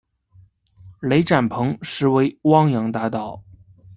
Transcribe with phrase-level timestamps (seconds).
[1.01, 3.43] 雷展鹏实为汪洋大盗。